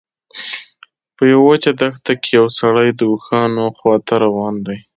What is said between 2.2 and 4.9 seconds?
کې یو سړی د اوښانو خواته روان دی.